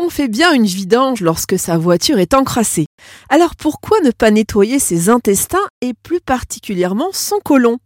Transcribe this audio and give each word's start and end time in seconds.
On 0.00 0.10
fait 0.10 0.28
bien 0.28 0.52
une 0.52 0.64
vidange 0.64 1.20
lorsque 1.20 1.58
sa 1.58 1.76
voiture 1.76 2.18
est 2.18 2.32
encrassée. 2.32 2.86
Alors 3.30 3.52
pourquoi 3.60 3.98
ne 4.04 4.10
pas 4.10 4.30
nettoyer 4.30 4.78
ses 4.78 5.10
intestins 5.10 5.66
et 5.80 5.92
plus 5.94 6.20
particulièrement 6.20 7.08
son 7.12 7.38
côlon? 7.44 7.78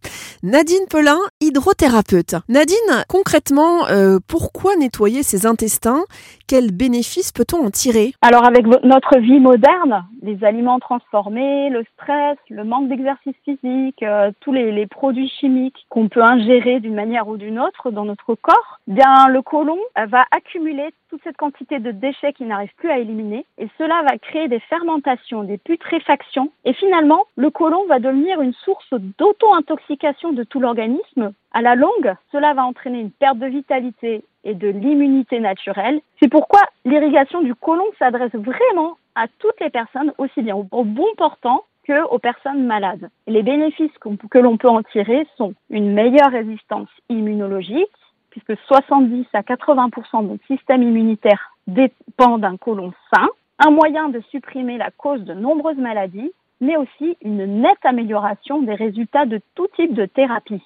Nadine 0.42 0.86
Pelin, 0.90 1.18
hydrothérapeute. 1.40 2.36
Nadine, 2.48 3.04
concrètement, 3.08 3.86
euh, 3.88 4.18
pourquoi 4.28 4.76
nettoyer 4.76 5.22
ses 5.22 5.46
intestins? 5.46 6.02
Quels 6.48 6.72
bénéfices 6.72 7.32
peut-on 7.32 7.66
en 7.66 7.70
tirer? 7.70 8.12
Alors 8.22 8.44
avec 8.44 8.66
notre 8.66 9.18
vie 9.18 9.40
moderne, 9.40 10.04
les 10.22 10.42
aliments 10.44 10.78
transformés, 10.78 11.70
le 11.70 11.84
stress, 11.94 12.38
le 12.50 12.64
manque 12.64 12.88
d'exercice 12.88 13.36
physique, 13.44 14.02
euh, 14.02 14.30
tous 14.40 14.52
les, 14.52 14.86
produits 14.86 15.28
chimiques 15.40 15.86
qu'on 15.88 16.08
peut 16.08 16.22
ingérer 16.22 16.80
d'une 16.80 16.94
manière 16.94 17.28
ou 17.28 17.36
d'une 17.36 17.58
autre 17.58 17.90
dans 17.90 18.04
notre 18.04 18.34
corps, 18.34 18.80
bien 18.86 19.28
le 19.28 19.42
côlon 19.42 19.78
va 20.08 20.24
accumuler 20.30 20.92
toute 21.08 21.20
cette 21.24 21.36
quantité 21.36 21.78
de 21.78 21.90
déchets 21.90 22.32
qu'il 22.32 22.48
n'arrive 22.48 22.72
plus 22.76 22.90
à 22.90 22.98
éliminer 22.98 23.44
et 23.58 23.68
cela 23.78 24.02
va 24.02 24.18
créer 24.18 24.48
des 24.48 24.60
fermentations, 24.60 25.01
des 25.44 25.58
putréfactions 25.58 26.50
et 26.64 26.72
finalement 26.72 27.24
le 27.36 27.50
côlon 27.50 27.84
va 27.86 27.98
devenir 27.98 28.40
une 28.40 28.52
source 28.52 28.92
d'auto-intoxication 29.18 30.32
de 30.32 30.44
tout 30.44 30.60
l'organisme. 30.60 31.32
À 31.52 31.62
la 31.62 31.74
longue, 31.74 32.14
cela 32.30 32.54
va 32.54 32.64
entraîner 32.64 33.00
une 33.00 33.10
perte 33.10 33.38
de 33.38 33.46
vitalité 33.46 34.24
et 34.44 34.54
de 34.54 34.68
l'immunité 34.68 35.40
naturelle. 35.40 36.00
C'est 36.20 36.30
pourquoi 36.30 36.60
l'irrigation 36.84 37.42
du 37.42 37.54
côlon 37.54 37.84
s'adresse 37.98 38.34
vraiment 38.34 38.96
à 39.14 39.26
toutes 39.38 39.60
les 39.60 39.70
personnes, 39.70 40.12
aussi 40.18 40.42
bien 40.42 40.56
aux 40.56 40.84
bons 40.84 41.14
portants 41.16 41.64
que 41.86 42.04
aux 42.08 42.18
personnes 42.18 42.64
malades. 42.64 43.10
Les 43.26 43.42
bénéfices 43.42 43.96
que 43.98 44.38
l'on 44.38 44.56
peut 44.56 44.68
en 44.68 44.82
tirer 44.82 45.26
sont 45.36 45.54
une 45.70 45.92
meilleure 45.92 46.30
résistance 46.30 46.88
immunologique, 47.08 47.90
puisque 48.30 48.56
70 48.66 49.26
à 49.34 49.42
80% 49.42 50.22
de 50.22 50.28
notre 50.28 50.46
système 50.46 50.82
immunitaire 50.82 51.52
dépend 51.66 52.38
d'un 52.38 52.56
côlon 52.56 52.92
sain, 53.12 53.28
un 53.64 53.70
moyen 53.70 54.08
de 54.08 54.20
supprimer 54.30 54.76
la 54.76 54.90
cause 54.90 55.22
de 55.24 55.34
nombreuses 55.34 55.76
maladies, 55.76 56.32
mais 56.60 56.76
aussi 56.76 57.16
une 57.22 57.62
nette 57.62 57.84
amélioration 57.84 58.62
des 58.62 58.74
résultats 58.74 59.26
de 59.26 59.40
tout 59.54 59.68
type 59.76 59.94
de 59.94 60.06
thérapie. 60.06 60.62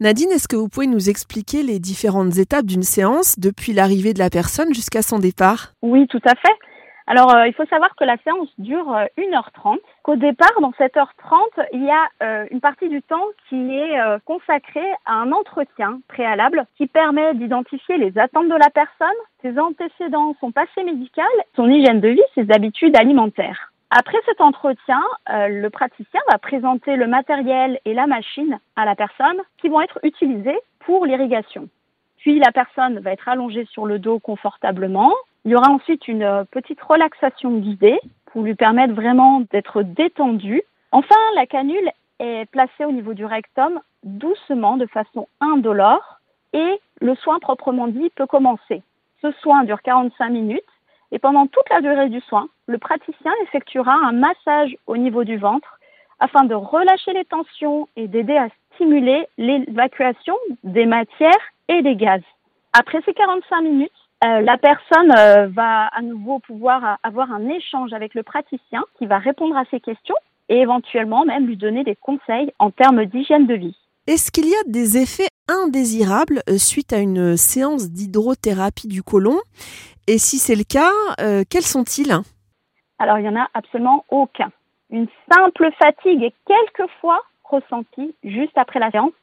Nadine, 0.00 0.30
est-ce 0.30 0.48
que 0.48 0.56
vous 0.56 0.68
pouvez 0.68 0.86
nous 0.86 1.10
expliquer 1.10 1.62
les 1.62 1.78
différentes 1.78 2.36
étapes 2.38 2.66
d'une 2.66 2.82
séance 2.82 3.38
depuis 3.38 3.72
l'arrivée 3.72 4.14
de 4.14 4.18
la 4.18 4.30
personne 4.30 4.72
jusqu'à 4.72 5.02
son 5.02 5.18
départ? 5.18 5.72
Oui, 5.82 6.06
tout 6.08 6.20
à 6.24 6.34
fait. 6.34 6.54
Alors, 7.06 7.34
euh, 7.34 7.46
il 7.46 7.52
faut 7.52 7.66
savoir 7.66 7.94
que 7.96 8.04
la 8.04 8.16
séance 8.18 8.48
dure 8.58 8.86
1h30. 9.18 9.74
Euh, 9.74 9.78
Qu'au 10.02 10.16
départ, 10.16 10.58
dans 10.60 10.72
cette 10.78 10.96
heure 10.96 11.12
30, 11.18 11.40
il 11.72 11.84
y 11.84 11.90
a 11.90 12.08
euh, 12.22 12.46
une 12.50 12.60
partie 12.60 12.88
du 12.88 13.02
temps 13.02 13.24
qui 13.48 13.74
est 13.74 13.98
consacrée 14.24 14.90
à 15.06 15.14
un 15.14 15.32
entretien 15.32 16.00
préalable 16.08 16.66
qui 16.76 16.86
permet 16.86 17.34
d'identifier 17.34 17.96
les 17.98 18.18
attentes 18.18 18.48
de 18.48 18.54
la 18.54 18.70
personne, 18.70 19.06
ses 19.42 19.58
antécédents, 19.58 20.34
son 20.40 20.50
passé 20.50 20.82
médical, 20.84 21.26
son 21.56 21.68
hygiène 21.68 22.00
de 22.00 22.08
vie, 22.08 22.22
ses 22.34 22.50
habitudes 22.50 22.96
alimentaires. 22.96 23.72
Après 23.90 24.18
cet 24.26 24.40
entretien, 24.40 25.02
le 25.28 25.68
praticien 25.68 26.20
va 26.30 26.38
présenter 26.38 26.96
le 26.96 27.06
matériel 27.06 27.78
et 27.84 27.94
la 27.94 28.06
machine 28.06 28.58
à 28.76 28.84
la 28.84 28.94
personne 28.94 29.40
qui 29.58 29.68
vont 29.68 29.80
être 29.80 29.98
utilisés 30.02 30.58
pour 30.80 31.06
l'irrigation. 31.06 31.68
Puis 32.18 32.38
la 32.38 32.52
personne 32.52 32.98
va 33.00 33.12
être 33.12 33.28
allongée 33.28 33.66
sur 33.66 33.86
le 33.86 33.98
dos 33.98 34.18
confortablement. 34.18 35.12
Il 35.44 35.50
y 35.50 35.54
aura 35.54 35.70
ensuite 35.70 36.08
une 36.08 36.22
euh, 36.22 36.44
petite 36.44 36.80
relaxation 36.80 37.58
guidée 37.58 37.98
pour 38.26 38.42
lui 38.42 38.54
permettre 38.54 38.94
vraiment 38.94 39.42
d'être 39.52 39.82
détendu. 39.82 40.62
Enfin, 40.90 41.16
la 41.34 41.46
canule 41.46 41.90
est 42.18 42.48
placée 42.50 42.84
au 42.84 42.92
niveau 42.92 43.14
du 43.14 43.24
rectum 43.24 43.80
doucement, 44.04 44.76
de 44.76 44.86
façon 44.86 45.28
indolore, 45.40 46.20
et 46.52 46.80
le 47.00 47.14
soin 47.16 47.38
proprement 47.40 47.88
dit 47.88 48.10
peut 48.14 48.26
commencer. 48.26 48.82
Ce 49.20 49.32
soin 49.32 49.64
dure 49.64 49.82
45 49.82 50.30
minutes 50.30 50.62
et 51.12 51.18
pendant 51.18 51.46
toute 51.46 51.68
la 51.70 51.80
durée 51.80 52.08
du 52.08 52.20
soin, 52.20 52.48
le 52.66 52.78
praticien 52.78 53.32
effectuera 53.42 53.94
un 53.94 54.12
massage 54.12 54.76
au 54.86 54.96
niveau 54.96 55.24
du 55.24 55.36
ventre 55.36 55.78
afin 56.20 56.44
de 56.44 56.54
relâcher 56.54 57.12
les 57.12 57.24
tensions 57.24 57.88
et 57.96 58.08
d'aider 58.08 58.36
à 58.36 58.48
stimuler 58.74 59.26
l'évacuation 59.36 60.36
des 60.62 60.86
matières 60.86 61.32
et 61.68 61.82
des 61.82 61.96
gaz. 61.96 62.22
Après 62.72 63.00
ces 63.04 63.14
45 63.14 63.60
minutes, 63.62 63.92
euh, 64.24 64.40
la 64.40 64.56
personne 64.56 65.12
euh, 65.16 65.48
va 65.48 65.86
à 65.88 66.00
nouveau 66.00 66.38
pouvoir 66.38 66.98
avoir 67.02 67.30
un 67.30 67.48
échange 67.48 67.92
avec 67.92 68.14
le 68.14 68.22
praticien 68.22 68.82
qui 68.96 69.06
va 69.06 69.18
répondre 69.18 69.56
à 69.56 69.64
ses 69.70 69.80
questions 69.80 70.14
et 70.48 70.60
éventuellement 70.60 71.24
même 71.24 71.46
lui 71.46 71.56
donner 71.56 71.84
des 71.84 71.96
conseils 71.96 72.50
en 72.58 72.70
termes 72.70 73.04
d'hygiène 73.04 73.46
de 73.46 73.54
vie. 73.54 73.76
Est-ce 74.06 74.30
qu'il 74.30 74.46
y 74.46 74.54
a 74.54 74.64
des 74.66 74.96
effets 74.96 75.28
indésirables 75.48 76.40
euh, 76.48 76.56
suite 76.56 76.92
à 76.92 76.98
une 76.98 77.36
séance 77.36 77.90
d'hydrothérapie 77.90 78.88
du 78.88 79.02
côlon? 79.02 79.36
Et 80.06 80.18
si 80.18 80.38
c'est 80.38 80.56
le 80.56 80.64
cas, 80.64 80.90
quels 81.48 81.62
sont-ils? 81.62 82.12
Alors, 82.98 83.18
il 83.18 83.22
n'y 83.22 83.28
en 83.30 83.40
a 83.40 83.48
absolument 83.54 84.04
aucun. 84.10 84.50
Une 84.90 85.06
simple 85.32 85.70
fatigue 85.78 86.22
est 86.22 86.34
quelquefois 86.46 87.22
ressentie 87.42 88.14
juste 88.22 88.56
après 88.56 88.80
la 88.80 88.90
séance, 88.90 89.14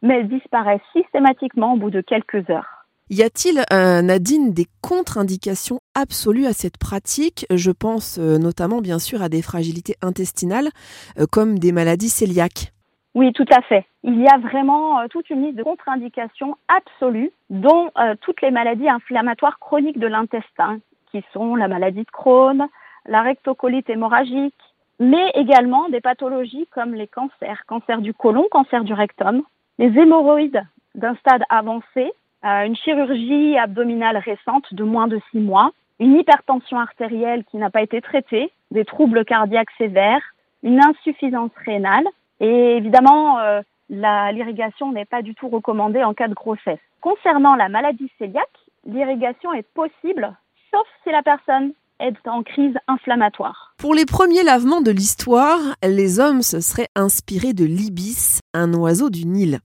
mais 0.00 0.20
elle 0.20 0.28
disparaît 0.28 0.80
systématiquement 0.92 1.74
au 1.74 1.76
bout 1.76 1.90
de 1.90 2.00
quelques 2.00 2.48
heures. 2.50 2.77
Y 3.10 3.22
a-t-il, 3.22 3.64
euh, 3.72 4.02
Nadine, 4.02 4.52
des 4.52 4.66
contre-indications 4.82 5.80
absolues 5.94 6.44
à 6.44 6.52
cette 6.52 6.76
pratique? 6.76 7.46
Je 7.50 7.70
pense 7.70 8.18
euh, 8.18 8.36
notamment, 8.36 8.82
bien 8.82 8.98
sûr, 8.98 9.22
à 9.22 9.30
des 9.30 9.40
fragilités 9.40 9.94
intestinales, 10.02 10.68
euh, 11.18 11.24
comme 11.24 11.58
des 11.58 11.72
maladies 11.72 12.12
cœliaques. 12.12 12.74
Oui, 13.14 13.32
tout 13.32 13.46
à 13.50 13.62
fait. 13.62 13.86
Il 14.02 14.20
y 14.20 14.28
a 14.28 14.36
vraiment 14.36 15.08
toute 15.08 15.30
une 15.30 15.46
liste 15.46 15.56
de 15.56 15.62
contre-indications 15.62 16.56
absolues, 16.68 17.32
dont 17.48 17.90
toutes 18.20 18.42
les 18.42 18.50
maladies 18.50 18.88
inflammatoires 18.88 19.58
chroniques 19.58 19.98
de 19.98 20.06
l'intestin, 20.06 20.78
qui 21.10 21.24
sont 21.32 21.56
la 21.56 21.66
maladie 21.66 22.04
de 22.04 22.10
Crohn, 22.12 22.68
la 23.06 23.22
rectocolite 23.22 23.88
hémorragique, 23.88 24.54
mais 25.00 25.30
également 25.34 25.88
des 25.88 26.00
pathologies 26.00 26.68
comme 26.70 26.94
les 26.94 27.08
cancers, 27.08 27.64
cancer 27.66 28.02
du 28.02 28.12
côlon, 28.12 28.46
cancer 28.50 28.84
du 28.84 28.92
rectum, 28.92 29.42
les 29.78 29.98
hémorroïdes 29.98 30.62
d'un 30.94 31.16
stade 31.16 31.42
avancé, 31.48 32.12
une 32.42 32.76
chirurgie 32.76 33.56
abdominale 33.58 34.18
récente 34.18 34.72
de 34.72 34.84
moins 34.84 35.08
de 35.08 35.20
six 35.30 35.40
mois, 35.40 35.72
une 35.98 36.16
hypertension 36.16 36.78
artérielle 36.78 37.44
qui 37.50 37.56
n'a 37.56 37.70
pas 37.70 37.82
été 37.82 38.00
traitée, 38.00 38.52
des 38.70 38.84
troubles 38.84 39.24
cardiaques 39.24 39.70
sévères, 39.78 40.22
une 40.62 40.80
insuffisance 40.82 41.50
rénale 41.64 42.06
et 42.40 42.76
évidemment 42.76 43.38
euh, 43.40 43.60
l'irrigation 43.90 44.92
n'est 44.92 45.04
pas 45.04 45.22
du 45.22 45.34
tout 45.34 45.48
recommandée 45.48 46.02
en 46.02 46.14
cas 46.14 46.28
de 46.28 46.34
grossesse. 46.34 46.78
Concernant 47.00 47.54
la 47.54 47.68
maladie 47.68 48.10
cœliaque, 48.18 48.46
l'irrigation 48.86 49.52
est 49.52 49.66
possible 49.74 50.36
sauf 50.70 50.86
si 51.02 51.10
la 51.10 51.22
personne 51.22 51.72
est 52.00 52.28
en 52.28 52.42
crise 52.42 52.74
inflammatoire. 52.86 53.74
Pour 53.78 53.94
les 53.94 54.04
premiers 54.04 54.44
lavements 54.44 54.80
de 54.80 54.90
l'histoire, 54.90 55.58
les 55.82 56.20
hommes 56.20 56.42
se 56.42 56.60
seraient 56.60 56.88
inspirés 56.94 57.54
de 57.54 57.64
l'ibis, 57.64 58.40
un 58.58 58.74
oiseau 58.74 59.10
du 59.10 59.26
Nil. 59.26 59.60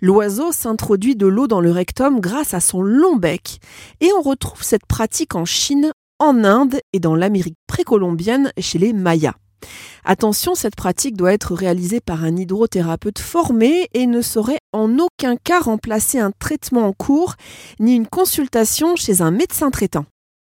L'oiseau 0.00 0.52
s'introduit 0.52 1.16
de 1.16 1.26
l'eau 1.26 1.46
dans 1.46 1.60
le 1.60 1.70
rectum 1.70 2.20
grâce 2.20 2.54
à 2.54 2.60
son 2.60 2.82
long 2.82 3.16
bec, 3.16 3.60
et 4.00 4.10
on 4.16 4.22
retrouve 4.22 4.62
cette 4.62 4.86
pratique 4.86 5.34
en 5.34 5.44
Chine, 5.44 5.92
en 6.18 6.44
Inde 6.44 6.80
et 6.92 7.00
dans 7.00 7.14
l'Amérique 7.14 7.56
précolombienne 7.66 8.52
chez 8.58 8.78
les 8.78 8.92
Mayas. 8.92 9.34
Attention, 10.04 10.54
cette 10.54 10.76
pratique 10.76 11.16
doit 11.16 11.32
être 11.32 11.54
réalisée 11.54 12.00
par 12.00 12.24
un 12.24 12.36
hydrothérapeute 12.36 13.18
formé 13.18 13.88
et 13.92 14.06
ne 14.06 14.22
saurait 14.22 14.60
en 14.72 14.98
aucun 14.98 15.36
cas 15.36 15.60
remplacer 15.60 16.18
un 16.18 16.30
traitement 16.30 16.86
en 16.86 16.92
cours 16.92 17.34
ni 17.80 17.94
une 17.94 18.06
consultation 18.06 18.96
chez 18.96 19.20
un 19.20 19.30
médecin 19.30 19.70
traitant. 19.70 20.06